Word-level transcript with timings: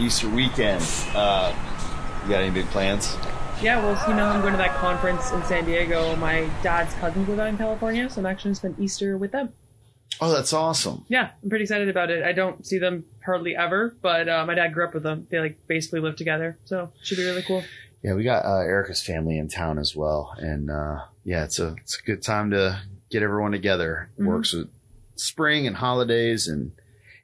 Easter 0.00 0.28
weekend. 0.28 0.82
Uh, 1.14 1.54
you 2.24 2.30
got 2.30 2.40
any 2.42 2.50
big 2.50 2.66
plans? 2.66 3.16
Yeah, 3.62 3.80
well, 3.82 4.08
you 4.08 4.14
know, 4.14 4.24
I'm 4.26 4.40
going 4.40 4.52
to 4.52 4.58
that 4.58 4.74
conference 4.76 5.30
in 5.30 5.42
San 5.44 5.64
Diego. 5.64 6.16
My 6.16 6.50
dad's 6.62 6.92
cousins 6.94 7.28
live 7.28 7.38
out 7.38 7.48
in 7.48 7.56
California, 7.56 8.10
so 8.10 8.20
I'm 8.20 8.26
actually 8.26 8.48
going 8.50 8.54
to 8.54 8.58
spend 8.58 8.80
Easter 8.80 9.16
with 9.16 9.32
them. 9.32 9.52
Oh, 10.20 10.32
that's 10.32 10.52
awesome. 10.52 11.04
Yeah, 11.08 11.30
I'm 11.42 11.48
pretty 11.48 11.64
excited 11.64 11.88
about 11.88 12.10
it. 12.10 12.22
I 12.24 12.32
don't 12.32 12.66
see 12.66 12.78
them 12.78 13.04
hardly 13.24 13.56
ever, 13.56 13.96
but 14.02 14.28
uh, 14.28 14.44
my 14.46 14.54
dad 14.54 14.72
grew 14.74 14.84
up 14.84 14.94
with 14.94 15.02
them. 15.02 15.26
They 15.30 15.38
like 15.38 15.58
basically 15.66 16.00
live 16.00 16.16
together, 16.16 16.58
so 16.64 16.92
it 17.00 17.06
should 17.06 17.18
be 17.18 17.24
really 17.24 17.42
cool. 17.42 17.64
Yeah, 18.02 18.14
we 18.14 18.22
got 18.22 18.44
uh, 18.44 18.58
Erica's 18.58 19.02
family 19.02 19.38
in 19.38 19.48
town 19.48 19.78
as 19.78 19.96
well, 19.96 20.34
and 20.38 20.70
uh, 20.70 20.98
yeah, 21.24 21.44
it's 21.44 21.58
a 21.58 21.74
it's 21.80 21.98
a 21.98 22.02
good 22.02 22.22
time 22.22 22.50
to 22.50 22.80
get 23.10 23.22
everyone 23.22 23.52
together. 23.52 24.10
Mhm. 24.20 24.26
Works 24.26 24.52
with 24.52 24.68
spring 25.16 25.66
and 25.66 25.76
holidays, 25.76 26.46
and 26.46 26.72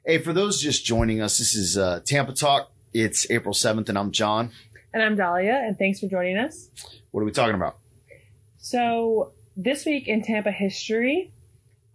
hey, 0.05 0.17
for 0.19 0.33
those 0.33 0.61
just 0.61 0.85
joining 0.85 1.21
us, 1.21 1.37
this 1.37 1.55
is 1.55 1.77
uh, 1.77 2.01
Tampa 2.05 2.33
Talk. 2.33 2.71
It's 2.93 3.29
April 3.29 3.53
seventh, 3.53 3.89
and 3.89 3.97
I'm 3.97 4.11
John. 4.11 4.51
And 4.93 5.01
I'm 5.01 5.15
Dahlia, 5.15 5.53
and 5.53 5.77
thanks 5.77 5.99
for 5.99 6.07
joining 6.07 6.37
us. 6.37 6.69
What 7.11 7.21
are 7.21 7.25
we 7.25 7.31
talking 7.31 7.55
about? 7.55 7.77
So 8.57 9.31
this 9.55 9.85
week 9.85 10.07
in 10.07 10.21
Tampa 10.21 10.51
history, 10.51 11.31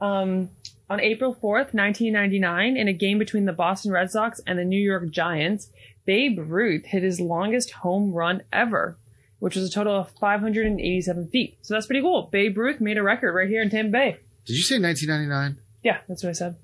um, 0.00 0.50
on 0.88 1.00
April 1.00 1.34
4th, 1.34 1.74
1999, 1.74 2.77
in 2.77 2.88
a 2.88 2.92
game 2.92 3.19
between 3.19 3.45
the 3.45 3.52
Boston 3.52 3.92
Red 3.92 4.11
Sox 4.11 4.41
and 4.47 4.59
the 4.59 4.64
New 4.64 4.80
York 4.80 5.11
Giants, 5.11 5.70
Babe 6.06 6.38
Ruth 6.38 6.86
hit 6.86 7.02
his 7.02 7.20
longest 7.20 7.73
home 7.73 8.12
run 8.12 8.42
ever, 8.52 8.97
which 9.41 9.56
was 9.56 9.69
a 9.69 9.73
total 9.73 9.97
of 9.97 10.11
587 10.20 11.28
feet. 11.28 11.59
So 11.62 11.75
that's 11.75 11.86
pretty 11.86 12.02
cool. 12.02 12.28
Babe 12.33 12.56
Ruth 12.56 12.80
made 12.80 12.98
a 12.98 13.02
record 13.02 13.33
right 13.34 13.48
here 13.48 13.62
in 13.62 13.69
Tampa 13.69 13.91
Bay. 13.91 14.16
Did 14.47 14.56
you 14.56 14.62
say 14.62 14.78
1999? 14.78 15.61
Yeah, 15.83 15.98
that's 16.09 16.23
what 16.23 16.30
I 16.30 16.33
said. 16.33 16.56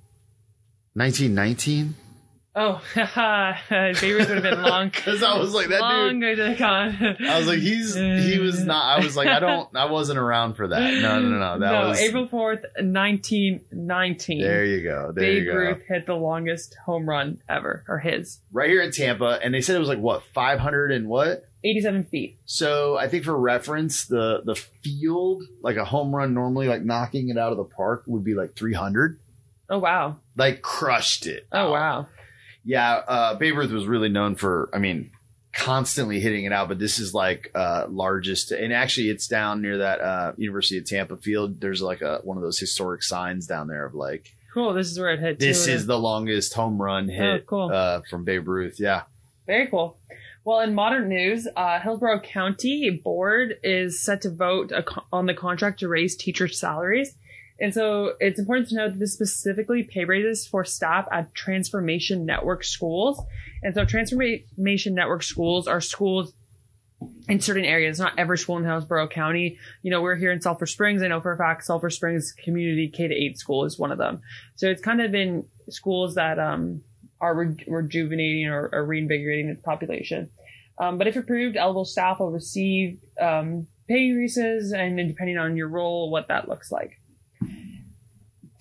1919? 0.95 1.95
Oh, 2.55 2.83
haha, 2.95 3.55
Babe 3.71 4.03
Ruth 4.03 4.29
would 4.29 4.29
have 4.29 4.43
been 4.43 4.63
long. 4.63 4.91
Because 5.03 5.23
I 5.23 5.39
was 5.39 5.55
like 5.55 5.69
that 5.69 5.81
long 5.81 6.21
dude. 6.21 6.39
the 6.39 6.55
con. 6.59 7.17
I 7.27 7.39
was 7.39 7.47
like, 7.47 7.61
he's 7.61 7.95
he 7.95 8.39
was 8.39 8.63
not. 8.63 8.99
I 8.99 9.05
was 9.05 9.17
like, 9.17 9.29
I 9.29 9.41
don't. 9.41 9.75
I 9.75 9.87
wasn't 9.87 10.19
around 10.19 10.55
for 10.55 10.69
that. 10.69 11.01
No, 11.01 11.19
no, 11.19 11.39
no. 11.39 11.59
That 11.59 11.73
no, 11.73 11.89
was 11.89 11.99
April 11.99 12.29
4th, 12.29 12.63
1919. 12.77 14.41
There 14.41 14.65
you 14.67 14.83
go. 14.83 15.13
There 15.15 15.25
Babe 15.25 15.45
you 15.45 15.51
go. 15.51 15.57
Ruth 15.57 15.83
hit 15.89 16.07
the 16.07 16.15
longest 16.15 16.77
home 16.85 17.09
run 17.09 17.41
ever, 17.49 17.85
or 17.89 17.99
his. 17.99 18.41
Right 18.53 18.69
here 18.69 18.83
in 18.83 18.91
Tampa, 18.91 19.39
and 19.43 19.55
they 19.55 19.63
said 19.63 19.77
it 19.77 19.81
was 19.81 19.89
like 19.89 20.01
what 20.01 20.23
500 20.35 20.93
and 20.93 21.09
what? 21.09 21.45
87 21.65 22.05
feet. 22.05 22.39
So 22.45 22.97
I 22.97 23.09
think 23.09 23.25
for 23.25 23.39
reference, 23.39 24.07
the 24.07 24.43
the 24.45 24.57
field, 24.57 25.45
like 25.63 25.77
a 25.77 25.85
home 25.85 26.15
run 26.15 26.35
normally, 26.35 26.69
like 26.69 26.83
knocking 26.83 27.31
it 27.31 27.39
out 27.39 27.53
of 27.53 27.59
the 27.59 27.65
park 27.65 28.05
would 28.07 28.25
be 28.25 28.35
like 28.35 28.57
300. 28.57 29.21
Oh, 29.73 29.79
wow. 29.79 30.19
Like 30.37 30.61
crushed 30.63 31.27
it. 31.27 31.47
Oh, 31.51 31.73
wow. 31.73 32.07
Yeah, 32.65 32.93
uh, 32.95 33.35
Babe 33.37 33.57
Ruth 33.57 33.73
was 33.73 33.87
really 33.87 34.09
known 34.11 34.37
for, 34.37 34.69
I 34.73 34.79
mean, 34.79 35.11
constantly 35.55 36.21
hitting 36.21 36.45
it 36.45 36.53
out, 36.53 36.69
but 36.69 36.79
this 36.79 36.99
is 36.99 37.13
like 37.15 37.51
uh, 37.55 37.87
largest, 37.89 38.53
and 38.53 38.73
actually 38.73 39.09
it's 39.11 39.27
down 39.27 39.61
near 39.63 39.79
that 39.79 40.01
uh, 40.01 40.33
University 40.37 40.79
of 40.79 40.85
Tampa 40.87 41.17
field. 41.17 41.61
There's 41.61 41.83
like 41.83 42.01
a 42.03 42.21
one 42.23 42.37
of 42.37 42.43
those 42.43 42.59
historic 42.59 43.03
signs 43.03 43.47
down 43.47 43.67
there 43.67 43.85
of 43.87 43.95
like 43.95 44.35
Cool. 44.55 44.75
This 44.75 44.91
is 44.91 44.99
where 44.99 45.13
it 45.13 45.21
hit. 45.21 45.39
this 45.39 45.65
too. 45.67 45.73
is 45.73 45.87
the 45.87 45.99
longest 45.99 46.53
home 46.55 46.81
run 46.81 47.09
hit 47.09 47.43
Oh, 47.43 47.45
cool. 47.47 47.71
uh, 47.73 48.03
from 48.09 48.25
Babe 48.25 48.47
Ruth. 48.47 48.77
Yeah. 48.79 49.03
Very 49.47 49.67
cool. 49.69 49.99
Well, 50.45 50.61
in 50.61 50.75
modern 50.75 51.09
news, 51.09 51.49
uh, 51.57 51.81
Hillsborough 51.81 52.21
County 52.21 52.91
board 53.03 53.55
is 53.63 54.01
set 54.03 54.21
to 54.23 54.31
vote 54.31 54.73
on 55.13 55.27
the 55.27 55.35
contract 55.35 55.81
to 55.81 55.89
raise 55.89 56.17
teacher 56.17 56.49
salaries. 56.49 57.17
And 57.63 57.73
so 57.73 58.15
it's 58.19 58.41
important 58.41 58.69
to 58.71 58.75
note 58.75 58.91
that 58.95 58.99
this 58.99 59.13
specifically 59.13 59.85
pay 59.85 60.05
raises 60.05 60.45
for 60.45 60.65
staff 60.65 61.07
at 61.13 61.33
Transformation 61.33 62.27
Network 62.27 62.65
schools. 62.65 63.23
And 63.63 63.73
so 63.73 63.85
Transformation 63.85 64.97
Network 64.97 65.23
schools 65.23 65.69
are 65.69 65.81
schools 65.81 66.35
in 67.29 67.39
certain 67.39 67.65
areas, 67.65 68.01
not 68.01 68.19
every 68.19 68.37
school 68.37 68.57
in 68.57 68.65
Hillsborough 68.65 69.07
County. 69.07 69.59
You 69.83 69.93
know, 69.93 70.03
we're 70.03 70.17
here 70.17 70.33
in 70.33 70.41
Sulphur 70.41 70.67
Springs. 70.67 71.05
I 71.05 71.09
know 71.09 71.21
for 71.21 71.33
a 71.33 71.39
fact 71.39 71.65
Sulphur 71.65 71.89
Springs 71.89 72.35
Community 72.45 72.89
K 72.89 73.07
to 73.07 73.15
8 73.15 73.39
school 73.39 73.65
is 73.65 73.79
one 73.79 73.93
of 73.93 73.99
them. 73.99 74.21
So 74.57 74.69
it's 74.69 74.83
kind 74.83 75.01
of 75.01 75.15
in 75.15 75.45
schools 75.71 76.17
that 76.17 76.41
um, 76.41 76.83
are 77.21 77.37
re- 77.37 77.65
rejuvenating 77.69 78.49
or, 78.49 78.71
or 78.73 78.85
reinvigorating 78.85 79.49
its 79.49 79.63
population. 79.63 80.31
Um, 80.81 80.99
but 80.99 81.07
if 81.07 81.15
approved, 81.15 81.57
eligible 81.57 81.85
staff 81.85 82.19
will 82.19 82.33
receive 82.33 82.99
um, 83.21 83.69
pay 83.87 84.07
increases, 84.07 84.73
and 84.73 84.97
depending 84.97 85.39
on 85.39 85.57
your 85.57 85.69
role, 85.69 86.11
what 86.11 86.27
that 86.27 86.49
looks 86.49 86.73
like. 86.73 86.99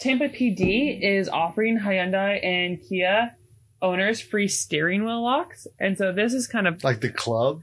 Tampa 0.02 0.30
PD 0.30 1.00
is 1.00 1.30
offering 1.30 1.78
Hyundai 1.80 2.44
and 2.44 2.82
Kia 2.82 3.36
owners 3.84 4.20
free 4.20 4.48
steering 4.48 5.06
wheel 5.06 5.24
locks, 5.24 5.68
and 5.80 5.96
so 5.96 6.12
this 6.12 6.34
is 6.34 6.48
kind 6.48 6.68
of 6.68 6.84
Like 6.84 7.02
the 7.02 7.12
club, 7.12 7.62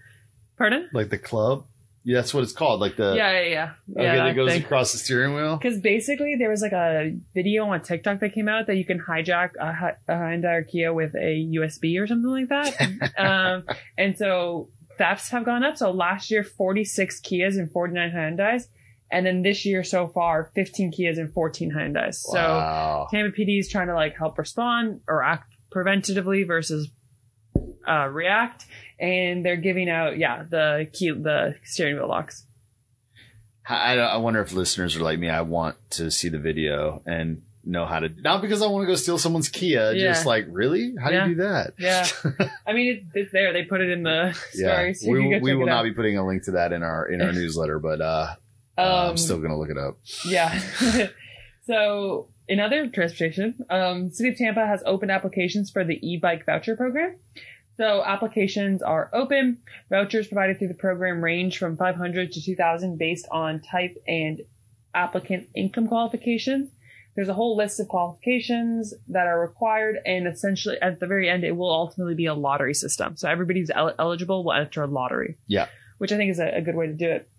pardon. 0.56 0.88
like 0.92 1.10
the 1.10 1.18
club. 1.18 1.66
Yeah, 2.04 2.18
that's 2.18 2.32
what 2.32 2.44
it's 2.44 2.52
called. 2.52 2.80
Like 2.80 2.96
the 2.96 3.14
Yeah, 3.16 3.40
yeah, 3.40 3.48
yeah. 3.48 3.70
okay 3.92 4.02
yeah, 4.04 4.24
that 4.24 4.36
goes 4.36 4.54
across 4.54 4.92
the 4.92 4.98
steering 4.98 5.34
wheel. 5.34 5.56
Because 5.56 5.80
basically, 5.80 6.36
there 6.38 6.48
was 6.48 6.62
like 6.62 6.72
a 6.72 7.16
video 7.34 7.64
on 7.64 7.82
TikTok 7.82 8.20
that 8.20 8.32
came 8.32 8.48
out 8.48 8.68
that 8.68 8.76
you 8.76 8.84
can 8.84 9.00
hijack 9.00 9.50
a, 9.60 9.96
a 10.06 10.12
Hyundai 10.16 10.60
or 10.60 10.62
Kia 10.62 10.94
with 10.94 11.16
a 11.16 11.50
USB 11.56 12.00
or 12.00 12.06
something 12.06 12.30
like 12.30 12.48
that. 12.50 13.12
um, 13.18 13.64
and 13.98 14.16
so 14.16 14.70
thefts 14.96 15.30
have 15.30 15.44
gone 15.44 15.64
up. 15.64 15.76
So 15.76 15.90
last 15.90 16.30
year, 16.30 16.44
46 16.44 17.20
Kias 17.20 17.58
and 17.58 17.70
49 17.70 18.10
Hyundais. 18.12 18.68
And 19.10 19.24
then 19.24 19.42
this 19.42 19.64
year 19.64 19.82
so 19.84 20.06
far, 20.08 20.50
15 20.54 20.92
Kias 20.92 21.18
and 21.18 21.32
14 21.32 21.72
Hyundais. 21.72 22.16
So 22.16 22.36
wow. 22.36 23.06
Tampa 23.10 23.34
PD 23.36 23.58
is 23.58 23.68
trying 23.68 23.86
to 23.88 23.94
like 23.94 24.16
help 24.16 24.36
respond 24.38 25.00
or 25.08 25.22
act 25.22 25.50
preventatively 25.74 26.46
versus 26.46 26.90
uh, 27.88 28.06
react. 28.08 28.66
And 29.00 29.44
they're 29.46 29.56
giving 29.56 29.88
out, 29.88 30.18
yeah, 30.18 30.42
the 30.42 30.88
key, 30.92 31.10
the 31.10 31.54
steering 31.64 31.96
wheel 31.96 32.08
locks. 32.08 32.44
I, 33.66 33.98
I 33.98 34.16
wonder 34.16 34.40
if 34.42 34.52
listeners 34.52 34.96
are 34.96 35.00
like 35.02 35.18
me. 35.18 35.28
I 35.28 35.42
want 35.42 35.76
to 35.92 36.10
see 36.10 36.28
the 36.30 36.38
video 36.38 37.02
and 37.06 37.42
know 37.64 37.84
how 37.84 37.98
to. 38.00 38.08
Not 38.08 38.40
because 38.40 38.62
I 38.62 38.66
want 38.66 38.82
to 38.84 38.86
go 38.86 38.94
steal 38.94 39.18
someone's 39.18 39.50
Kia. 39.50 39.92
Yeah. 39.92 40.08
Just 40.12 40.24
like 40.26 40.46
really, 40.50 40.94
how 40.98 41.10
Yeah. 41.10 41.24
do 41.24 41.30
you 41.30 41.36
do 41.36 41.42
that? 41.42 41.74
Yeah. 41.78 42.06
I 42.66 42.72
mean, 42.72 42.96
it, 42.96 43.02
it's 43.20 43.32
there. 43.32 43.52
They 43.52 43.64
put 43.64 43.80
it 43.82 43.90
in 43.90 44.02
the 44.02 44.34
Yeah, 44.54 44.72
story. 44.74 44.94
so 44.94 45.06
you 45.06 45.12
we, 45.28 45.38
we 45.40 45.54
will 45.54 45.66
not 45.66 45.80
out. 45.80 45.82
be 45.84 45.92
putting 45.92 46.16
a 46.16 46.26
link 46.26 46.44
to 46.44 46.52
that 46.52 46.72
in 46.72 46.82
our 46.82 47.06
in 47.08 47.20
our 47.20 47.32
newsletter, 47.32 47.78
but 47.78 48.00
uh, 48.00 48.34
Um, 48.78 49.10
I'm 49.10 49.16
still 49.16 49.40
gonna 49.40 49.58
look 49.58 49.70
it 49.70 49.78
up. 49.78 49.98
Yeah. 50.24 50.58
so, 51.66 52.28
in 52.46 52.60
other 52.60 52.86
transportation, 52.88 53.58
um, 53.68 54.10
City 54.10 54.30
of 54.30 54.36
Tampa 54.36 54.66
has 54.66 54.82
opened 54.86 55.10
applications 55.10 55.70
for 55.70 55.84
the 55.84 55.98
e-bike 56.06 56.46
voucher 56.46 56.76
program. 56.76 57.16
So 57.78 58.02
applications 58.04 58.82
are 58.82 59.08
open. 59.12 59.58
Vouchers 59.88 60.26
provided 60.26 60.58
through 60.58 60.68
the 60.68 60.74
program 60.74 61.22
range 61.22 61.58
from 61.58 61.76
500 61.76 62.32
to 62.32 62.42
2,000 62.42 62.98
based 62.98 63.28
on 63.30 63.60
type 63.60 63.96
and 64.08 64.40
applicant 64.94 65.48
income 65.54 65.86
qualifications. 65.86 66.70
There's 67.14 67.28
a 67.28 67.34
whole 67.34 67.56
list 67.56 67.78
of 67.78 67.88
qualifications 67.88 68.94
that 69.08 69.26
are 69.26 69.40
required, 69.40 69.98
and 70.04 70.26
essentially 70.26 70.80
at 70.80 71.00
the 71.00 71.06
very 71.06 71.28
end, 71.28 71.44
it 71.44 71.56
will 71.56 71.70
ultimately 71.70 72.14
be 72.14 72.26
a 72.26 72.34
lottery 72.34 72.74
system. 72.74 73.16
So 73.16 73.28
everybody's 73.28 73.70
el- 73.70 73.94
eligible 73.98 74.44
will 74.44 74.52
enter 74.52 74.82
a 74.82 74.86
lottery. 74.86 75.36
Yeah. 75.46 75.68
Which 75.98 76.12
I 76.12 76.16
think 76.16 76.30
is 76.30 76.38
a, 76.40 76.58
a 76.58 76.60
good 76.60 76.74
way 76.74 76.86
to 76.88 76.92
do 76.92 77.10
it. 77.10 77.30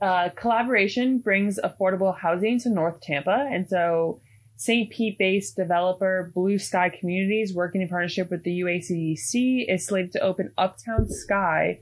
Uh, 0.00 0.28
collaboration 0.30 1.18
brings 1.18 1.58
affordable 1.58 2.16
housing 2.16 2.58
to 2.60 2.68
North 2.68 3.00
Tampa, 3.00 3.48
and 3.50 3.68
so 3.68 4.20
St. 4.56 4.90
Pete-based 4.90 5.56
developer 5.56 6.30
Blue 6.34 6.58
Sky 6.58 6.88
Communities, 6.88 7.54
working 7.54 7.82
in 7.82 7.88
partnership 7.88 8.30
with 8.30 8.44
the 8.44 8.60
UACDC, 8.60 9.66
is 9.68 9.86
slated 9.86 10.12
to 10.12 10.20
open 10.20 10.52
Uptown 10.56 11.08
Sky 11.08 11.80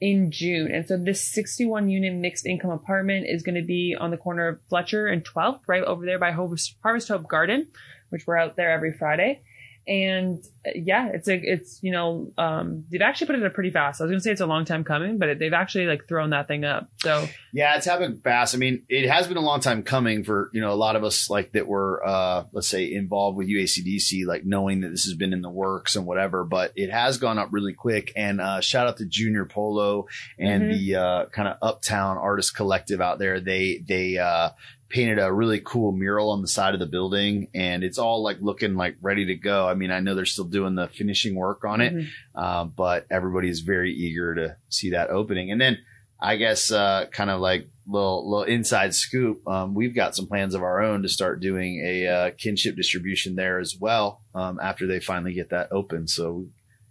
in 0.00 0.30
June. 0.30 0.72
And 0.72 0.86
so 0.86 0.96
this 0.96 1.32
61 1.32 1.88
unit 1.88 2.14
mixed 2.14 2.46
income 2.46 2.70
apartment 2.70 3.26
is 3.28 3.42
going 3.42 3.54
to 3.54 3.62
be 3.62 3.96
on 3.98 4.10
the 4.10 4.16
corner 4.16 4.48
of 4.48 4.60
Fletcher 4.68 5.06
and 5.06 5.24
12th, 5.24 5.60
right 5.66 5.82
over 5.82 6.04
there 6.04 6.18
by 6.18 6.32
Harvest 6.32 7.08
Hope 7.08 7.28
Garden, 7.28 7.68
which 8.10 8.26
we're 8.26 8.36
out 8.36 8.56
there 8.56 8.70
every 8.70 8.92
Friday. 8.92 9.42
And 9.86 10.38
uh, 10.66 10.70
yeah, 10.74 11.08
it's 11.12 11.28
a, 11.28 11.34
it's, 11.34 11.78
you 11.82 11.92
know, 11.92 12.32
um, 12.38 12.84
they've 12.90 13.02
actually 13.02 13.26
put 13.26 13.36
it 13.36 13.42
up 13.44 13.52
pretty 13.52 13.70
fast. 13.70 14.00
I 14.00 14.04
was 14.04 14.10
going 14.10 14.18
to 14.20 14.24
say 14.24 14.30
it's 14.32 14.40
a 14.40 14.46
long 14.46 14.64
time 14.64 14.82
coming, 14.84 15.18
but 15.18 15.38
they've 15.38 15.52
actually 15.52 15.86
like 15.86 16.08
thrown 16.08 16.30
that 16.30 16.48
thing 16.48 16.64
up. 16.64 16.88
So 17.02 17.28
Yeah, 17.52 17.76
it's 17.76 17.84
happening 17.86 18.18
fast. 18.24 18.54
I 18.54 18.58
mean, 18.58 18.84
it 18.88 19.08
has 19.10 19.28
been 19.28 19.36
a 19.36 19.42
long 19.42 19.60
time 19.60 19.82
coming 19.82 20.24
for, 20.24 20.50
you 20.54 20.60
know, 20.62 20.72
a 20.72 20.74
lot 20.74 20.96
of 20.96 21.04
us 21.04 21.28
like 21.28 21.52
that 21.52 21.66
were, 21.66 22.02
uh, 22.06 22.44
let's 22.52 22.68
say 22.68 22.90
involved 22.92 23.36
with 23.36 23.48
UACDC, 23.48 24.26
like 24.26 24.44
knowing 24.44 24.80
that 24.80 24.88
this 24.88 25.04
has 25.04 25.14
been 25.14 25.32
in 25.34 25.42
the 25.42 25.50
works 25.50 25.96
and 25.96 26.06
whatever, 26.06 26.44
but 26.44 26.72
it 26.76 26.90
has 26.90 27.18
gone 27.18 27.38
up 27.38 27.48
really 27.52 27.74
quick. 27.74 28.12
And, 28.16 28.40
uh, 28.40 28.60
shout 28.62 28.86
out 28.86 28.96
to 28.98 29.06
Junior 29.06 29.44
Polo 29.44 30.06
and 30.38 30.64
Mhm. 30.64 30.78
the, 30.78 30.94
uh, 30.96 31.26
kind 31.26 31.48
of 31.48 31.56
uptown 31.60 32.16
artist 32.16 32.56
collective 32.56 33.00
out 33.02 33.18
there. 33.18 33.38
They, 33.40 33.82
they, 33.86 34.16
uh, 34.16 34.50
painted 34.88 35.18
a 35.18 35.32
really 35.32 35.60
cool 35.60 35.92
mural 35.92 36.30
on 36.30 36.42
the 36.42 36.48
side 36.48 36.74
of 36.74 36.80
the 36.80 36.86
building 36.86 37.48
and 37.54 37.82
it's 37.82 37.98
all 37.98 38.22
like 38.22 38.36
looking 38.40 38.76
like 38.76 38.96
ready 39.00 39.26
to 39.26 39.34
go. 39.34 39.66
I 39.66 39.74
mean, 39.74 39.90
I 39.90 40.00
know 40.00 40.14
they're 40.14 40.24
still 40.24 40.44
doing 40.44 40.74
the 40.74 40.88
finishing 40.88 41.34
work 41.34 41.64
on 41.64 41.80
it, 41.80 41.94
mhm. 41.94 42.06
uh, 42.34 42.64
but 42.64 43.06
everybody 43.10 43.48
is 43.48 43.60
very 43.60 43.92
eager 43.92 44.34
to 44.34 44.56
see 44.68 44.90
that 44.90 45.10
opening. 45.10 45.50
And 45.50 45.60
then 45.60 45.78
I 46.20 46.36
guess 46.36 46.70
uh, 46.70 47.06
kind 47.12 47.30
of 47.30 47.40
like 47.40 47.68
little 47.86 48.28
little 48.30 48.44
inside 48.44 48.94
scoop, 48.94 49.46
um, 49.46 49.74
we've 49.74 49.94
got 49.94 50.16
some 50.16 50.26
plans 50.26 50.54
of 50.54 50.62
our 50.62 50.82
own 50.82 51.02
to 51.02 51.08
start 51.08 51.40
doing 51.40 51.84
a 51.84 52.06
uh, 52.06 52.30
kinship 52.38 52.76
distribution 52.76 53.34
there 53.36 53.58
as 53.58 53.76
well. 53.78 54.22
um, 54.34 54.58
after 54.60 54.86
they 54.86 55.00
finally 55.00 55.34
get 55.34 55.50
that 55.50 55.70
open. 55.70 56.08
So, 56.08 56.46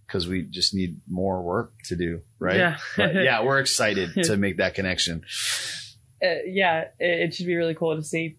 because 0.05 0.27
we 0.27 0.43
just 0.43 0.75
need 0.75 1.01
more 1.09 1.41
work 1.41 1.73
to 1.85 1.95
do, 1.95 2.21
right? 2.37 2.57
Yeah. 2.57 2.77
But 2.95 3.15
yeah, 3.15 3.41
we're 3.45 3.59
excited 3.59 4.13
to 4.25 4.37
make 4.45 4.57
that 4.57 4.75
connection. 4.75 5.23
Uh, 6.23 6.43
yeah, 6.45 6.85
it, 6.99 7.21
it 7.21 7.33
should 7.33 7.47
be 7.47 7.55
really 7.55 7.75
cool 7.75 7.95
to 7.95 8.03
see. 8.03 8.37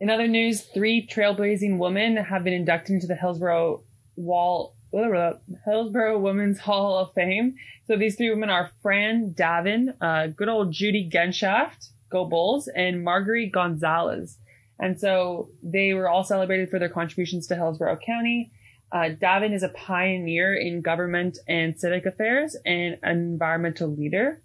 In 0.00 0.10
other 0.10 0.28
news, 0.28 0.62
three 0.62 1.06
trailblazing 1.06 1.78
women 1.78 2.16
have 2.16 2.44
been 2.44 2.52
inducted 2.52 2.94
into 2.94 3.06
the 3.06 3.16
Hillsborough 3.16 3.82
Wall 4.16 4.76
Hillsborough 4.90 6.18
Women's 6.18 6.58
Hall 6.58 6.98
of 6.98 7.12
Fame. 7.14 7.54
So 7.86 7.96
these 7.96 8.16
three 8.16 8.30
women 8.30 8.48
are 8.48 8.70
Fran 8.82 9.34
Davin, 9.36 9.88
uh, 10.00 10.28
good 10.28 10.48
old 10.48 10.72
Judy 10.72 11.10
Genshaft, 11.12 11.90
go 12.10 12.24
Bulls, 12.24 12.68
and 12.74 13.04
Marguerite 13.04 13.52
Gonzalez. 13.52 14.38
And 14.78 14.98
so 14.98 15.50
they 15.62 15.92
were 15.92 16.08
all 16.08 16.24
celebrated 16.24 16.70
for 16.70 16.78
their 16.78 16.88
contributions 16.88 17.46
to 17.48 17.54
Hillsborough 17.54 17.98
County. 18.04 18.50
Uh, 18.90 19.10
Davin 19.20 19.52
is 19.52 19.62
a 19.62 19.68
pioneer 19.70 20.54
in 20.54 20.80
government 20.80 21.36
and 21.46 21.78
civic 21.78 22.06
affairs 22.06 22.56
and 22.64 22.96
an 23.02 23.18
environmental 23.18 23.94
leader. 23.94 24.42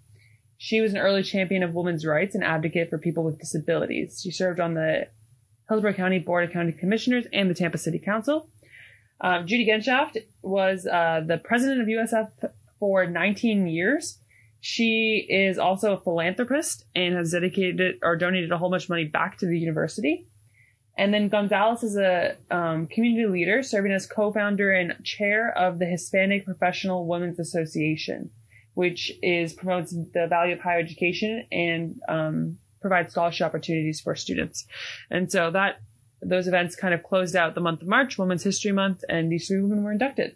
She 0.63 0.80
was 0.80 0.94
an 0.94 1.00
early 1.00 1.24
champion 1.24 1.62
of 1.62 1.74
women's 1.74 2.06
rights 2.06 2.36
and 2.36 2.44
advocate 2.44 2.89
for 2.89 2.98
people 2.98 3.25
with 3.25 3.38
disabilities. 3.38 4.21
She 4.24 4.31
served 4.31 4.62
on 4.62 4.75
the 4.75 5.10
Hillsborough 5.68 5.94
County 5.94 6.19
Board 6.19 6.45
of 6.45 6.54
County 6.54 6.71
Commissioners 6.71 7.25
and 7.33 7.50
the 7.50 7.54
Tampa 7.54 7.77
City 7.77 8.00
Council. 8.00 8.50
Um, 9.19 9.45
Judy 9.45 9.68
Genshaft 9.68 10.19
was 10.42 10.88
uh, 10.88 11.19
the 11.27 11.38
president 11.38 11.81
of 11.81 11.88
USF 11.88 12.30
for 12.80 13.06
19 13.06 13.68
years. 13.68 14.21
She 14.62 15.27
is 15.30 15.57
also 15.57 15.98
a 15.98 16.01
philanthropist 16.01 16.86
and 16.95 17.13
has 17.13 17.31
dedicated 17.31 17.95
or 18.01 18.16
donated 18.16 18.54
a 18.54 18.57
whole 18.57 18.69
bunch 18.69 18.83
of 18.83 18.89
money 18.89 19.04
back 19.04 19.39
to 19.39 19.45
the 19.45 19.59
university. 19.59 20.30
And 20.98 21.13
then 21.13 21.27
Gonzalez 21.27 21.83
is 21.83 21.98
a 21.98 22.38
um, 22.50 22.88
community 22.88 23.27
leader, 23.27 23.63
serving 23.63 23.92
as 23.92 24.07
co-founder 24.07 24.71
and 24.71 24.95
chair 25.04 25.51
of 25.57 25.80
the 25.80 25.88
Hispanic 25.88 26.45
Professional 26.45 27.06
Women's 27.06 27.38
Association, 27.38 28.30
which 28.73 29.11
is 29.21 29.53
promotes 29.53 29.91
the 29.91 30.27
value 30.27 30.53
of 30.53 30.59
higher 30.59 30.79
education 30.79 31.45
and 31.51 31.99
um, 32.09 32.57
provides 32.81 33.11
scholarship 33.11 33.45
opportunities 33.45 34.01
for 34.01 34.15
students. 34.15 34.65
And 35.09 35.31
so 35.31 35.51
that 35.51 35.81
those 36.21 36.47
events 36.47 36.75
kind 36.75 36.93
of 36.93 37.03
closed 37.03 37.35
out 37.35 37.53
the 37.53 37.61
month 37.61 37.81
of 37.81 37.87
March, 37.87 38.17
Women's 38.17 38.43
History 38.43 38.71
Month, 38.71 39.03
and 39.09 39.31
these 39.31 39.47
three 39.47 39.61
women 39.61 39.83
were 39.83 39.91
inducted. 39.91 40.35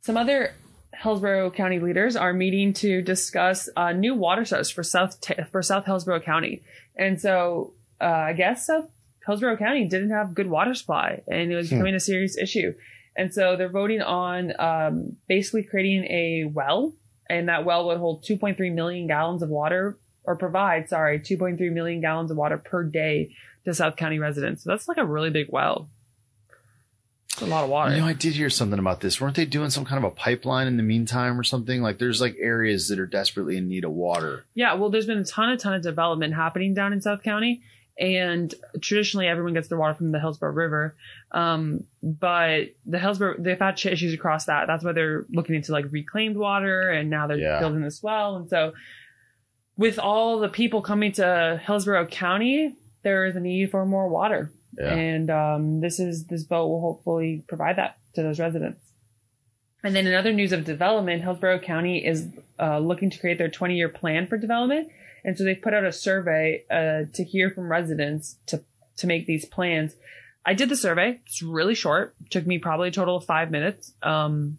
Some 0.00 0.16
other 0.16 0.52
Hillsborough 0.94 1.50
County 1.50 1.78
leaders 1.78 2.16
are 2.16 2.32
meeting 2.32 2.72
to 2.74 3.02
discuss 3.02 3.68
a 3.76 3.92
new 3.94 4.14
water 4.14 4.44
source 4.44 4.70
for 4.70 4.82
South 4.82 5.18
for 5.50 5.62
South 5.62 5.84
Hillsborough 5.84 6.20
County, 6.20 6.62
and 6.96 7.20
so 7.20 7.74
uh, 8.00 8.04
I 8.04 8.32
guess 8.32 8.66
South 8.66 8.88
Hillsborough 9.26 9.56
County 9.56 9.86
didn't 9.86 10.10
have 10.10 10.34
good 10.34 10.48
water 10.48 10.74
supply, 10.74 11.22
and 11.28 11.52
it 11.52 11.56
was 11.56 11.68
Hmm. 11.70 11.76
becoming 11.76 11.94
a 11.94 12.00
serious 12.00 12.36
issue. 12.36 12.74
And 13.16 13.32
so 13.32 13.56
they're 13.56 13.68
voting 13.68 14.00
on 14.00 14.52
um, 14.58 15.16
basically 15.28 15.64
creating 15.64 16.04
a 16.04 16.44
well, 16.52 16.94
and 17.28 17.48
that 17.48 17.64
well 17.64 17.86
would 17.86 17.98
hold 17.98 18.24
2.3 18.24 18.72
million 18.72 19.06
gallons 19.06 19.42
of 19.42 19.48
water, 19.48 19.98
or 20.24 20.36
provide, 20.36 20.88
sorry, 20.88 21.18
2.3 21.18 21.58
million 21.72 22.00
gallons 22.00 22.30
of 22.30 22.36
water 22.36 22.58
per 22.58 22.84
day 22.84 23.34
to 23.64 23.74
South 23.74 23.96
County 23.96 24.18
residents. 24.18 24.64
So 24.64 24.70
that's 24.70 24.88
like 24.88 24.98
a 24.98 25.04
really 25.04 25.30
big 25.30 25.48
well. 25.50 25.90
It's 27.32 27.42
a 27.42 27.46
lot 27.46 27.64
of 27.64 27.70
water. 27.70 27.94
You 27.94 28.02
know, 28.02 28.06
I 28.06 28.12
did 28.12 28.34
hear 28.34 28.50
something 28.50 28.78
about 28.78 29.00
this. 29.00 29.20
Weren't 29.20 29.36
they 29.36 29.46
doing 29.46 29.70
some 29.70 29.86
kind 29.86 30.04
of 30.04 30.12
a 30.12 30.14
pipeline 30.14 30.66
in 30.66 30.76
the 30.76 30.82
meantime 30.82 31.40
or 31.40 31.42
something? 31.42 31.80
Like 31.80 31.98
there's 31.98 32.20
like 32.20 32.36
areas 32.38 32.88
that 32.88 32.98
are 32.98 33.06
desperately 33.06 33.56
in 33.56 33.68
need 33.68 33.84
of 33.84 33.92
water. 33.92 34.44
Yeah, 34.54 34.74
well, 34.74 34.90
there's 34.90 35.06
been 35.06 35.18
a 35.18 35.24
ton, 35.24 35.48
a 35.48 35.56
ton 35.56 35.72
of 35.72 35.82
development 35.82 36.34
happening 36.34 36.74
down 36.74 36.92
in 36.92 37.00
South 37.00 37.22
County, 37.22 37.62
and 37.98 38.54
traditionally 38.80 39.26
everyone 39.28 39.54
gets 39.54 39.68
their 39.68 39.78
water 39.78 39.94
from 39.94 40.12
the 40.12 40.18
Hillsborough 40.20 40.52
River. 40.52 40.96
Um, 41.30 41.84
but 42.02 42.74
the 42.86 42.98
Hillsborough, 42.98 43.36
they've 43.38 43.58
had 43.58 43.74
issues 43.84 44.14
across 44.14 44.46
that. 44.46 44.66
That's 44.66 44.82
why 44.84 44.92
they're 44.92 45.26
looking 45.30 45.54
into 45.54 45.72
like 45.72 45.86
reclaimed 45.90 46.36
water, 46.36 46.90
and 46.90 47.10
now 47.10 47.26
they're 47.26 47.38
Yeah. 47.38 47.60
building 47.60 47.82
this 47.82 48.02
well. 48.02 48.36
And 48.36 48.48
so, 48.48 48.72
with 49.76 49.98
all 49.98 50.38
the 50.40 50.48
people 50.48 50.82
coming 50.82 51.12
to 51.12 51.60
Hillsborough 51.64 52.06
County, 52.06 52.74
there 53.02 53.24
is 53.26 53.36
a 53.36 53.40
need 53.40 53.70
for 53.70 53.84
more 53.86 54.08
water, 54.08 54.50
Yeah. 54.78 54.94
and 54.94 55.30
um, 55.30 55.80
this 55.80 55.98
is 56.00 56.26
this 56.26 56.44
vote 56.44 56.68
will 56.68 56.80
hopefully 56.80 57.44
provide 57.48 57.76
that 57.76 57.96
to 58.14 58.22
those 58.22 58.38
residents. 58.40 58.92
And 59.84 59.96
then 59.96 60.06
in 60.06 60.14
other 60.14 60.32
news 60.32 60.52
of 60.52 60.64
development, 60.64 61.22
Hillsborough 61.22 61.58
County 61.58 62.04
is 62.06 62.28
uh, 62.60 62.78
looking 62.78 63.10
to 63.10 63.18
create 63.18 63.38
their 63.38 63.48
20 63.50 63.74
year 63.76 63.88
plan 63.88 64.26
for 64.28 64.38
development. 64.38 64.88
And 65.24 65.36
so 65.38 65.44
they've 65.44 65.60
put 65.60 65.74
out 65.74 65.84
a 65.84 65.92
survey 65.92 66.64
uh, 66.70 67.10
to 67.12 67.24
hear 67.24 67.50
from 67.50 67.70
residents 67.70 68.36
to, 68.46 68.62
to 68.96 69.06
make 69.06 69.26
these 69.26 69.44
plans. 69.44 69.94
I 70.44 70.54
did 70.54 70.68
the 70.68 70.76
survey. 70.76 71.20
It's 71.26 71.42
really 71.42 71.74
short. 71.74 72.14
took 72.30 72.46
me 72.46 72.58
probably 72.58 72.88
a 72.88 72.92
total 72.92 73.16
of 73.16 73.24
five 73.24 73.50
minutes. 73.50 73.92
Um, 74.02 74.58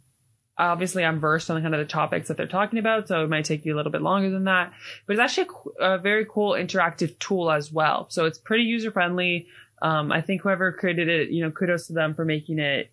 obviously, 0.58 1.04
I'm 1.04 1.20
versed 1.20 1.50
on 1.50 1.58
the 1.58 1.62
kind 1.62 1.76
of 1.76 1.80
the 1.80 1.92
topics 1.92 2.30
that 2.30 2.38
they're 2.38 2.48
talking 2.48 2.80
about, 2.80 3.08
so 3.08 3.24
it 3.24 3.30
might 3.30 3.46
take 3.46 3.66
you 3.66 3.76
a 3.76 3.78
little 3.78 3.92
bit 3.92 4.02
longer 4.02 4.30
than 4.30 4.46
that. 4.46 4.72
But 5.06 5.14
it's 5.14 5.22
actually 5.22 5.50
a, 5.82 5.96
a 5.96 5.98
very 5.98 6.26
cool 6.26 6.52
interactive 6.52 7.20
tool 7.20 7.52
as 7.52 7.72
well. 7.72 8.08
So 8.10 8.26
it's 8.26 8.38
pretty 8.38 8.64
user 8.64 8.92
friendly. 8.92 9.48
Um, 9.82 10.12
I 10.12 10.22
think 10.22 10.42
whoever 10.42 10.72
created 10.72 11.10
it, 11.10 11.30
you 11.30 11.44
know, 11.44 11.52
kudos 11.52 11.88
to 11.88 11.94
them 11.94 12.16
for 12.16 12.24
making 12.24 12.60
it 12.60 12.90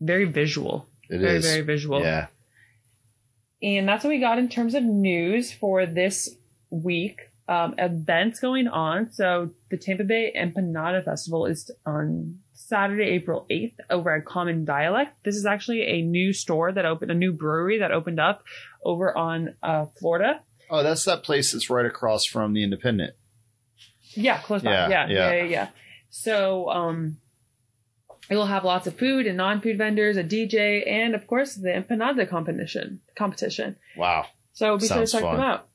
very 0.00 0.24
visual. 0.24 0.86
It 1.10 1.18
very, 1.18 1.38
is. 1.38 1.44
very 1.44 1.62
visual. 1.62 2.00
Yeah. 2.00 2.28
And 3.62 3.88
that's 3.88 4.04
what 4.04 4.10
we 4.10 4.20
got 4.20 4.38
in 4.38 4.48
terms 4.48 4.74
of 4.74 4.82
news 4.82 5.52
for 5.52 5.86
this 5.86 6.28
week. 6.72 7.20
Um, 7.48 7.74
events 7.76 8.40
going 8.40 8.68
on. 8.68 9.12
So 9.12 9.50
the 9.68 9.76
Tampa 9.76 10.04
Bay 10.04 10.32
Empanada 10.36 11.04
Festival 11.04 11.46
is 11.46 11.70
on 11.84 12.38
Saturday, 12.54 13.10
April 13.10 13.46
8th 13.50 13.74
over 13.90 14.14
at 14.16 14.24
Common 14.24 14.64
Dialect. 14.64 15.12
This 15.24 15.36
is 15.36 15.44
actually 15.44 15.82
a 15.82 16.02
new 16.02 16.32
store 16.32 16.72
that 16.72 16.86
opened, 16.86 17.10
a 17.10 17.14
new 17.14 17.32
brewery 17.32 17.80
that 17.80 17.90
opened 17.90 18.20
up 18.20 18.44
over 18.84 19.16
on 19.16 19.56
uh, 19.62 19.86
Florida. 19.98 20.40
Oh, 20.70 20.82
that's 20.82 21.04
that 21.04 21.24
place 21.24 21.52
that's 21.52 21.68
right 21.68 21.84
across 21.84 22.24
from 22.24 22.54
the 22.54 22.62
Independent. 22.62 23.14
Yeah, 24.14 24.38
close 24.40 24.62
by. 24.62 24.70
Yeah, 24.70 24.88
Yeah, 24.88 25.08
yeah. 25.08 25.44
yeah. 25.44 25.68
So, 26.10 26.70
um, 26.70 27.16
it 28.30 28.36
will 28.36 28.46
have 28.46 28.64
lots 28.64 28.86
of 28.86 28.96
food 28.96 29.26
and 29.26 29.36
non-food 29.36 29.76
vendors, 29.76 30.16
a 30.16 30.24
DJ, 30.24 30.88
and 30.88 31.14
of 31.14 31.26
course 31.26 31.54
the 31.54 31.68
empanada 31.68 32.28
competition. 32.28 33.00
Competition. 33.16 33.76
Wow. 33.96 34.26
So 34.52 34.78
be 34.78 34.86
sure 34.86 35.04
to 35.04 35.06
check 35.06 35.22
fun. 35.22 35.36
them 35.36 35.44
out. 35.44 35.68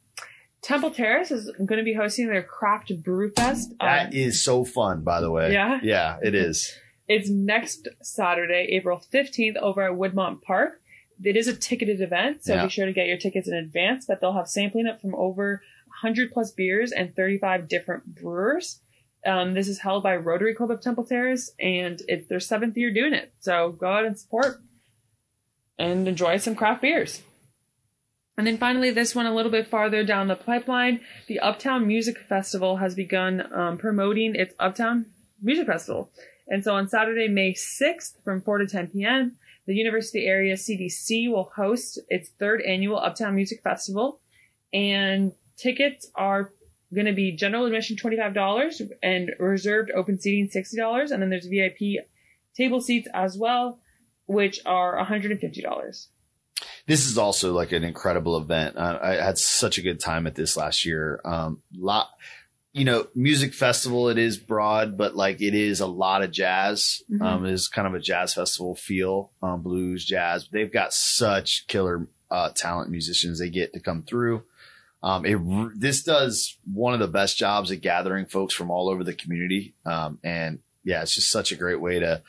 Temple 0.61 0.91
Terrace 0.91 1.31
is 1.31 1.51
going 1.57 1.77
to 1.77 1.83
be 1.83 1.93
hosting 1.93 2.27
their 2.27 2.43
craft 2.43 2.91
brew 3.03 3.31
fest. 3.31 3.73
That 3.79 4.07
Um, 4.07 4.13
is 4.13 4.43
so 4.43 4.65
fun, 4.65 5.01
by 5.03 5.21
the 5.21 5.31
way. 5.31 5.53
Yeah? 5.53 5.79
Yeah, 5.83 6.17
it 6.21 6.35
is. 6.35 6.77
it's 7.07 7.29
next 7.29 7.87
Saturday, 8.01 8.67
April 8.71 8.99
15th 9.13 9.55
over 9.57 9.81
at 9.83 9.93
Woodmont 9.93 10.41
Park. 10.41 10.81
It 11.23 11.37
is 11.37 11.47
a 11.47 11.55
ticketed 11.55 12.01
event, 12.01 12.43
so 12.43 12.53
Yeah. 12.55 12.63
be 12.65 12.69
sure 12.69 12.85
to 12.85 12.91
get 12.93 13.07
your 13.07 13.17
tickets 13.17 13.47
in 13.47 13.53
advance, 13.53 14.05
but 14.05 14.19
they'll 14.19 14.33
have 14.33 14.47
sampling 14.49 14.87
up 14.87 14.99
from 14.99 15.15
over 15.15 15.61
100 15.87 16.31
plus 16.31 16.51
beers 16.51 16.91
and 16.91 17.15
35 17.15 17.67
different 17.69 18.13
brewers. 18.13 18.81
Um, 19.25 19.53
this 19.53 19.67
is 19.69 19.79
held 19.79 20.03
by 20.03 20.15
Rotary 20.17 20.53
Club 20.53 20.69
of 20.69 20.81
Temple 20.81 21.05
Terrace, 21.05 21.51
and 21.59 22.01
it's 22.07 22.27
their 22.27 22.39
seventh 22.41 22.75
year 22.77 22.91
doing 22.91 23.13
it. 23.13 23.31
So 23.39 23.71
go 23.71 23.87
out 23.87 24.05
and 24.05 24.17
support 24.19 24.61
and 25.79 26.07
enjoy 26.07 26.37
some 26.37 26.55
craft 26.55 26.81
beers. 26.81 27.21
And 28.37 28.45
then 28.45 28.59
finally, 28.59 28.91
this 28.91 29.15
one 29.15 29.25
a 29.25 29.33
little 29.33 29.51
bit 29.51 29.67
farther 29.67 30.03
down 30.03 30.27
the 30.27 30.35
pipeline, 30.35 31.01
the 31.27 31.39
Uptown 31.39 31.87
Music 31.87 32.19
Festival 32.19 32.77
has 32.77 32.93
begun 32.93 33.51
um, 33.51 33.77
promoting 33.79 34.35
its 34.35 34.53
Uptown 34.59 35.07
Music 35.41 35.65
Festival. 35.65 36.11
And 36.47 36.63
so 36.63 36.75
on 36.75 36.87
Saturday, 36.87 37.27
May 37.27 37.53
6th 37.53 38.23
from 38.23 38.41
4 38.41 38.59
to 38.59 38.67
10 38.67 38.87
p.m., 38.87 39.37
the 39.65 39.73
University 39.73 40.27
Area 40.27 40.53
CDC 40.53 41.29
will 41.29 41.51
host 41.55 41.99
its 42.09 42.29
third 42.29 42.61
annual 42.61 42.99
Uptown 42.99 43.35
Music 43.35 43.61
Festival. 43.63 44.21
And 44.71 45.33
tickets 45.57 46.09
are 46.15 46.53
going 46.93 47.07
to 47.07 47.13
be 47.13 47.31
general 47.31 47.65
admission 47.65 47.97
$25 47.97 48.81
and 49.01 49.31
reserved 49.39 49.91
open 49.95 50.19
seating 50.19 50.47
$60. 50.47 51.11
And 51.11 51.21
then 51.21 51.29
there's 51.29 51.47
VIP 51.47 52.05
table 52.55 52.81
seats 52.81 53.07
as 53.13 53.35
well, 53.35 53.79
which 54.27 54.59
are 54.65 55.03
$150. 55.03 56.07
This 56.85 57.05
is 57.05 57.17
also 57.17 57.53
like 57.53 57.71
an 57.71 57.83
incredible 57.83 58.37
event. 58.37 58.77
Uh, 58.77 58.99
I 59.01 59.13
had 59.15 59.37
such 59.37 59.77
a 59.77 59.81
good 59.81 59.99
time 59.99 60.25
at 60.27 60.35
this 60.35 60.55
last 60.55 60.85
year. 60.85 61.19
Um, 61.25 61.61
lot, 61.75 62.09
you 62.73 62.85
know, 62.85 63.07
music 63.13 63.53
festival. 63.53 64.09
It 64.09 64.17
is 64.17 64.37
broad, 64.37 64.97
but 64.97 65.15
like 65.15 65.41
it 65.41 65.53
is 65.53 65.79
a 65.81 65.87
lot 65.87 66.23
of 66.23 66.31
jazz. 66.31 67.01
Mhm. 67.11 67.21
Um, 67.21 67.45
it 67.45 67.51
is 67.51 67.67
kind 67.67 67.87
of 67.87 67.93
a 67.93 67.99
jazz 67.99 68.33
festival 68.33 68.75
feel, 68.75 69.31
um, 69.41 69.61
blues, 69.61 70.05
jazz. 70.05 70.47
They've 70.51 70.71
got 70.71 70.93
such 70.93 71.67
killer 71.67 72.07
uh, 72.29 72.49
talent 72.49 72.89
musicians 72.89 73.39
they 73.39 73.49
get 73.49 73.73
to 73.73 73.79
come 73.79 74.03
through. 74.03 74.43
Um, 75.03 75.25
it 75.25 75.39
this 75.75 76.03
does 76.03 76.57
one 76.71 76.93
of 76.93 76.99
the 76.99 77.07
best 77.07 77.37
jobs 77.37 77.71
at 77.71 77.81
gathering 77.81 78.25
folks 78.25 78.53
from 78.53 78.71
all 78.71 78.89
over 78.89 79.03
the 79.03 79.13
community. 79.13 79.75
Um, 79.85 80.19
and 80.23 80.59
yeah, 80.83 81.01
it's 81.01 81.15
just 81.15 81.29
such 81.29 81.51
a 81.51 81.55
great 81.55 81.79
way 81.79 81.99
to 81.99 82.23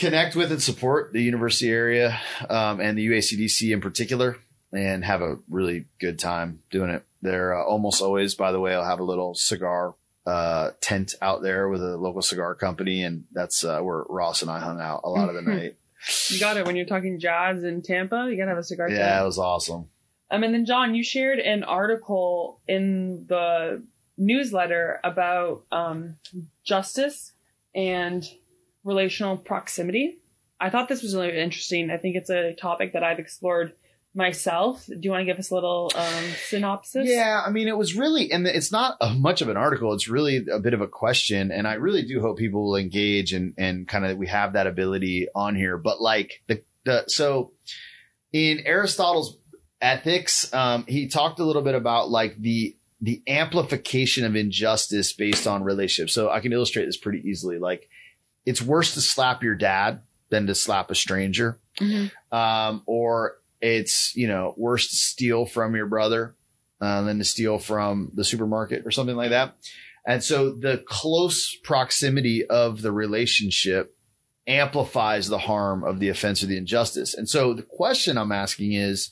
connect 0.00 0.34
with 0.34 0.50
and 0.50 0.62
support 0.62 1.12
the 1.12 1.22
university 1.22 1.70
area 1.70 2.18
um, 2.48 2.80
and 2.80 2.98
the 2.98 3.06
UACDC 3.06 3.72
in 3.72 3.80
particular, 3.80 4.38
and 4.72 5.04
have 5.04 5.22
a 5.22 5.38
really 5.48 5.84
good 6.00 6.18
time 6.18 6.60
doing 6.70 6.90
it. 6.90 7.04
They're 7.22 7.54
uh, 7.54 7.64
almost 7.64 8.00
always, 8.00 8.34
by 8.34 8.50
the 8.50 8.60
way, 8.60 8.74
I'll 8.74 8.84
have 8.84 9.00
a 9.00 9.04
little 9.04 9.34
cigar 9.34 9.94
uh, 10.26 10.70
tent 10.80 11.14
out 11.20 11.42
there 11.42 11.68
with 11.68 11.82
a 11.82 11.96
local 11.96 12.22
cigar 12.22 12.54
company, 12.54 13.02
and 13.02 13.24
that's 13.32 13.62
uh, 13.62 13.80
where 13.80 14.04
Ross 14.08 14.42
and 14.42 14.50
I 14.50 14.58
hung 14.58 14.80
out 14.80 15.02
a 15.04 15.10
lot 15.10 15.28
of 15.28 15.34
the 15.34 15.42
night. 15.50 15.76
You 16.28 16.40
got 16.40 16.56
it. 16.56 16.66
When 16.66 16.76
you're 16.76 16.86
talking 16.86 17.20
jazz 17.20 17.62
in 17.62 17.82
Tampa, 17.82 18.28
you 18.30 18.36
gotta 18.36 18.50
have 18.50 18.58
a 18.58 18.64
cigar. 18.64 18.88
Yeah, 18.88 19.06
tent. 19.06 19.22
it 19.22 19.26
was 19.26 19.38
awesome. 19.38 19.88
Um, 20.30 20.42
and 20.42 20.54
then 20.54 20.64
John, 20.64 20.94
you 20.94 21.04
shared 21.04 21.40
an 21.40 21.62
article 21.62 22.60
in 22.66 23.26
the 23.28 23.82
newsletter 24.16 25.00
about 25.02 25.64
um, 25.72 26.16
justice 26.64 27.32
and 27.74 28.26
relational 28.90 29.36
proximity. 29.36 30.18
I 30.60 30.68
thought 30.68 30.88
this 30.88 31.02
was 31.02 31.14
really 31.14 31.38
interesting. 31.38 31.90
I 31.90 31.96
think 31.96 32.16
it's 32.16 32.30
a 32.30 32.54
topic 32.54 32.92
that 32.92 33.02
I've 33.02 33.18
explored 33.18 33.72
myself. 34.14 34.84
Do 34.86 34.98
you 35.00 35.10
want 35.10 35.22
to 35.22 35.24
give 35.24 35.38
us 35.38 35.50
a 35.50 35.54
little 35.54 35.90
um, 35.94 36.24
synopsis? 36.48 37.08
Yeah, 37.08 37.42
I 37.44 37.50
mean, 37.50 37.68
it 37.68 37.76
was 37.76 37.94
really, 37.94 38.30
and 38.30 38.46
it's 38.46 38.72
not 38.72 38.96
a, 39.00 39.14
much 39.14 39.40
of 39.40 39.48
an 39.48 39.56
article. 39.56 39.92
It's 39.94 40.08
really 40.08 40.44
a 40.52 40.58
bit 40.58 40.74
of 40.74 40.80
a 40.80 40.88
question, 40.88 41.50
and 41.50 41.66
I 41.66 41.74
really 41.74 42.02
do 42.02 42.20
hope 42.20 42.38
people 42.38 42.64
will 42.64 42.76
engage 42.76 43.32
and 43.32 43.54
and 43.56 43.86
kind 43.88 44.04
of 44.04 44.18
we 44.18 44.26
have 44.26 44.54
that 44.54 44.66
ability 44.66 45.28
on 45.34 45.54
here. 45.54 45.78
But 45.78 46.00
like 46.00 46.42
the 46.48 46.62
the 46.84 47.04
so 47.06 47.52
in 48.32 48.60
Aristotle's 48.66 49.38
Ethics, 49.80 50.52
um, 50.52 50.84
he 50.86 51.08
talked 51.08 51.40
a 51.40 51.44
little 51.44 51.62
bit 51.62 51.74
about 51.74 52.10
like 52.10 52.36
the 52.38 52.76
the 53.00 53.22
amplification 53.26 54.24
of 54.24 54.36
injustice 54.36 55.12
based 55.14 55.46
on 55.46 55.64
relationships. 55.64 56.12
So 56.12 56.28
I 56.28 56.40
can 56.40 56.52
illustrate 56.52 56.84
this 56.84 56.98
pretty 56.98 57.22
easily. 57.26 57.58
Like 57.58 57.88
it's 58.50 58.60
worse 58.60 58.94
to 58.94 59.00
slap 59.00 59.42
your 59.42 59.54
dad 59.54 60.00
than 60.28 60.48
to 60.48 60.54
slap 60.54 60.90
a 60.90 60.94
stranger. 60.94 61.58
Mhm. 61.78 62.10
Um, 62.32 62.82
or 62.86 63.38
it's, 63.60 64.14
you 64.16 64.26
know, 64.26 64.54
worse 64.56 64.88
to 64.88 64.96
steal 64.96 65.46
from 65.46 65.76
your 65.76 65.86
brother 65.86 66.34
uh, 66.80 67.02
than 67.02 67.18
to 67.18 67.24
steal 67.24 67.58
from 67.58 68.10
the 68.14 68.24
supermarket 68.24 68.84
or 68.84 68.90
something 68.90 69.16
like 69.16 69.30
that. 69.30 69.56
And 70.04 70.24
so 70.24 70.50
the 70.50 70.82
close 70.86 71.54
proximity 71.62 72.44
of 72.46 72.82
the 72.82 72.90
relationship 72.90 73.96
amplifies 74.46 75.28
the 75.28 75.38
harm 75.38 75.84
of 75.84 76.00
the 76.00 76.08
offense 76.08 76.42
or 76.42 76.46
the 76.46 76.56
injustice. 76.56 77.14
And 77.14 77.28
so 77.28 77.54
the 77.54 77.62
question 77.62 78.18
I'm 78.18 78.32
asking 78.32 78.72
is, 78.72 79.10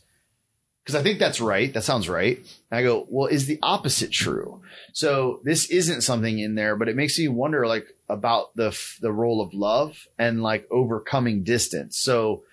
because 0.88 0.99
I 0.99 1.02
think 1.02 1.18
that's 1.18 1.38
right. 1.38 1.71
That 1.75 1.85
sounds 1.85 2.09
right. 2.09 2.38
And 2.38 2.80
I 2.80 2.83
go, 2.83 3.07
well, 3.11 3.26
is 3.26 3.45
the 3.45 3.59
opposite 3.62 4.11
true? 4.11 4.62
So 4.95 5.42
this 5.45 5.68
isn't 5.68 6.00
something 6.00 6.38
in 6.38 6.54
there, 6.54 6.76
but 6.76 6.88
it 6.88 6.97
makes 6.97 7.18
me 7.18 7.28
wonder 7.28 7.66
like 7.66 7.88
about 8.09 8.57
the, 8.57 8.75
the 9.02 9.12
role 9.12 9.42
of 9.42 9.52
love 9.52 10.09
and 10.18 10.42
like 10.42 10.66
overcoming 10.71 11.42
distance. 11.42 11.99
So, 11.99 12.45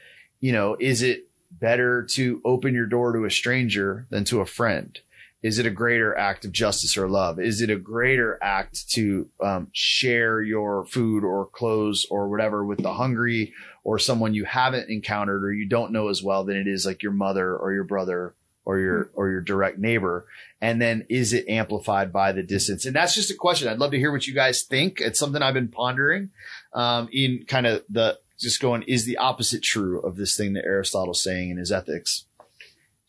you 0.42 0.52
know, 0.52 0.76
is 0.82 1.02
it 1.02 1.30
better 1.50 2.04
to 2.12 2.42
open 2.44 2.74
your 2.74 2.88
door 2.88 3.14
to 3.14 3.24
a 3.24 3.32
stranger 3.32 4.06
than 4.10 4.26
to 4.26 4.42
a 4.42 4.46
friend? 4.46 5.00
Is 5.46 5.60
it 5.60 5.68
a 5.68 5.70
greater 5.70 6.18
act 6.18 6.44
of 6.44 6.52
justice 6.52 6.98
or 6.98 7.08
love? 7.08 7.40
Is 7.40 7.62
it 7.62 7.70
a 7.70 7.76
greater 7.76 8.40
act 8.42 8.90
to 8.94 9.30
um, 9.40 9.68
share 9.74 10.42
your 10.42 10.88
food 10.88 11.24
or 11.24 11.46
clothes 11.46 12.08
or 12.10 12.30
whatever 12.30 12.66
with 12.66 12.82
the 12.82 12.96
hungry 12.96 13.54
or 13.84 14.00
someone 14.00 14.34
you 14.34 14.44
haven't 14.46 14.90
encountered 14.90 15.46
or 15.46 15.54
you 15.54 15.68
don't 15.68 15.92
know 15.92 16.08
as 16.08 16.24
well 16.24 16.46
than 16.46 16.58
it 16.58 16.66
is 16.66 16.84
like 16.84 17.04
your 17.04 17.12
mother 17.12 17.56
or 17.56 17.72
your 17.74 17.84
brother 17.84 18.34
or 18.66 18.80
your 18.80 19.12
or 19.14 19.30
your 19.30 19.42
direct 19.42 19.78
neighbor? 19.78 20.26
And 20.62 20.82
then 20.82 21.06
is 21.10 21.32
it 21.32 21.48
amplified 21.48 22.12
by 22.12 22.32
the 22.32 22.42
distance? 22.42 22.88
And 22.88 22.96
that's 22.96 23.14
just 23.14 23.30
a 23.30 23.36
question. 23.36 23.68
I'd 23.68 23.78
love 23.78 23.92
to 23.92 24.00
hear 24.00 24.12
what 24.12 24.26
you 24.26 24.34
guys 24.34 24.64
think. 24.64 25.00
It's 25.00 25.20
something 25.20 25.44
I've 25.44 25.54
been 25.54 25.68
pondering 25.68 26.32
um, 26.74 27.08
in 27.12 27.46
kind 27.48 27.68
of 27.68 27.84
the 27.88 28.18
just 28.40 28.60
going, 28.60 28.82
is 28.88 29.06
the 29.06 29.18
opposite 29.18 29.62
true 29.62 30.00
of 30.02 30.16
this 30.16 30.36
thing 30.36 30.54
that 30.54 30.66
Aristotle's 30.66 31.22
saying 31.22 31.52
in 31.52 31.58
his 31.58 31.72
ethics? 31.72 32.26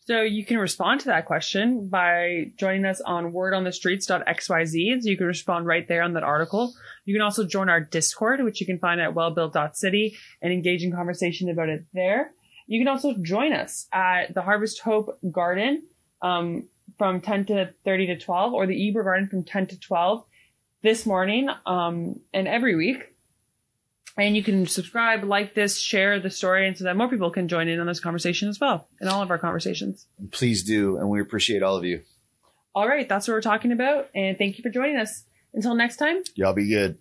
So 0.07 0.21
you 0.21 0.45
can 0.45 0.57
respond 0.57 1.01
to 1.01 1.07
that 1.07 1.25
question 1.25 1.89
by 1.89 2.51
joining 2.57 2.85
us 2.85 3.01
on 3.01 3.33
wordonthestreets.xyz. 3.33 5.01
So 5.01 5.09
you 5.09 5.17
can 5.17 5.27
respond 5.27 5.65
right 5.65 5.85
there 5.85 6.01
on 6.01 6.13
that 6.13 6.23
article. 6.23 6.73
You 7.03 7.13
can 7.13 7.21
also 7.21 7.43
join 7.43 7.67
our 7.67 7.81
Discord, 7.81 8.41
which 8.41 8.61
you 8.61 8.65
can 8.65 8.79
find 8.79 9.01
at 9.01 9.13
wellbuilt.city 9.13 10.15
and 10.41 10.53
engage 10.53 10.81
in 10.81 10.93
conversation 10.93 11.49
about 11.49 11.67
it 11.67 11.85
there. 11.93 12.31
You 12.67 12.79
can 12.79 12.87
also 12.87 13.15
join 13.21 13.51
us 13.51 13.87
at 13.91 14.33
the 14.33 14.41
Harvest 14.41 14.79
Hope 14.79 15.19
Garden 15.29 15.83
um, 16.21 16.69
from 16.97 17.19
10 17.19 17.47
to 17.47 17.73
30 17.83 18.07
to 18.07 18.17
12 18.17 18.53
or 18.53 18.65
the 18.65 18.89
Eber 18.89 19.03
Garden 19.03 19.27
from 19.27 19.43
10 19.43 19.67
to 19.67 19.79
12 19.79 20.23
this 20.83 21.05
morning 21.05 21.49
um, 21.65 22.21
and 22.33 22.47
every 22.47 22.77
week. 22.77 23.13
And 24.17 24.35
you 24.35 24.43
can 24.43 24.65
subscribe, 24.65 25.23
like 25.23 25.53
this, 25.53 25.77
share 25.77 26.19
the 26.19 26.31
story, 26.31 26.67
and 26.67 26.75
so 26.75 26.85
that 26.85 26.97
more 26.97 27.07
people 27.07 27.29
can 27.29 27.47
join 27.47 27.67
in 27.67 27.79
on 27.79 27.85
this 27.85 27.99
conversation 27.99 28.49
as 28.49 28.59
well, 28.59 28.87
in 28.99 29.07
all 29.07 29.21
of 29.21 29.29
our 29.29 29.37
conversations. 29.37 30.07
Please 30.31 30.63
do. 30.63 30.97
And 30.97 31.09
we 31.09 31.21
appreciate 31.21 31.61
all 31.61 31.77
of 31.77 31.85
you. 31.85 32.01
All 32.73 32.87
right, 32.87 33.07
that's 33.07 33.27
what 33.27 33.35
we're 33.35 33.41
talking 33.41 33.71
about. 33.71 34.09
And 34.15 34.37
thank 34.37 34.57
you 34.57 34.63
for 34.63 34.69
joining 34.69 34.97
us. 34.97 35.23
Until 35.53 35.75
next 35.75 35.97
time. 35.97 36.23
Y'all 36.35 36.53
be 36.53 36.67
good. 36.67 36.99